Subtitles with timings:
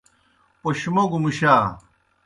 [0.61, 1.55] پوْش موگو مُشا۔